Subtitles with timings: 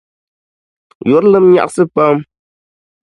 [1.09, 2.17] Yurilim nyaɣisa pam.